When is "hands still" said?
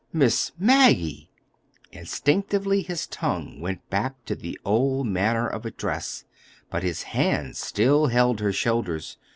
7.03-8.07